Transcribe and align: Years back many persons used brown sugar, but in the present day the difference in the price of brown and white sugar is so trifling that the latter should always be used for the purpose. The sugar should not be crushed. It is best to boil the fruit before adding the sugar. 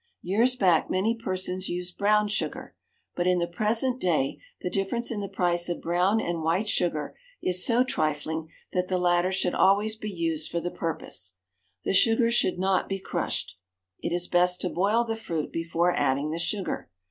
Years 0.23 0.55
back 0.55 0.89
many 0.89 1.13
persons 1.13 1.69
used 1.69 1.95
brown 1.95 2.27
sugar, 2.27 2.75
but 3.15 3.27
in 3.27 3.37
the 3.37 3.45
present 3.45 4.01
day 4.01 4.39
the 4.61 4.69
difference 4.71 5.11
in 5.11 5.19
the 5.19 5.29
price 5.29 5.69
of 5.69 5.79
brown 5.79 6.19
and 6.19 6.41
white 6.41 6.67
sugar 6.67 7.15
is 7.39 7.63
so 7.63 7.83
trifling 7.83 8.49
that 8.73 8.87
the 8.87 8.97
latter 8.97 9.31
should 9.31 9.53
always 9.53 9.95
be 9.95 10.09
used 10.09 10.49
for 10.49 10.59
the 10.59 10.71
purpose. 10.71 11.35
The 11.85 11.93
sugar 11.93 12.31
should 12.31 12.57
not 12.57 12.89
be 12.89 12.97
crushed. 12.97 13.59
It 13.99 14.11
is 14.11 14.27
best 14.27 14.59
to 14.61 14.71
boil 14.71 15.03
the 15.03 15.15
fruit 15.15 15.51
before 15.51 15.93
adding 15.95 16.31
the 16.31 16.39
sugar. 16.39 16.89